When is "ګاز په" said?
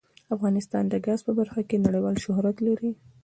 1.05-1.31